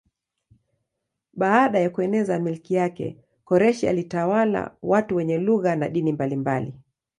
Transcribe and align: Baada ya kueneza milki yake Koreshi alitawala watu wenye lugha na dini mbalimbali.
Baada 1.33 1.79
ya 1.79 1.89
kueneza 1.89 2.39
milki 2.39 2.73
yake 2.73 3.17
Koreshi 3.45 3.87
alitawala 3.87 4.75
watu 4.81 5.15
wenye 5.15 5.37
lugha 5.37 5.75
na 5.75 5.89
dini 5.89 6.13
mbalimbali. 6.13 6.73